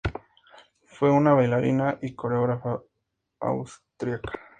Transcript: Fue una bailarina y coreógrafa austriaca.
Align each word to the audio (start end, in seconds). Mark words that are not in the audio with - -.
Fue 0.87 1.11
una 1.11 1.33
bailarina 1.35 1.99
y 2.01 2.15
coreógrafa 2.15 2.81
austriaca. 3.39 4.31